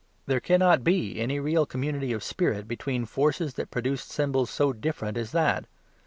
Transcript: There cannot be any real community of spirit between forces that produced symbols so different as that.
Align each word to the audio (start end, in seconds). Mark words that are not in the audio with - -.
There 0.25 0.39
cannot 0.39 0.83
be 0.83 1.19
any 1.21 1.39
real 1.39 1.67
community 1.67 2.11
of 2.11 2.23
spirit 2.23 2.67
between 2.67 3.05
forces 3.05 3.53
that 3.53 3.69
produced 3.69 4.09
symbols 4.09 4.49
so 4.49 4.73
different 4.73 5.15
as 5.15 5.31
that. 5.31 5.67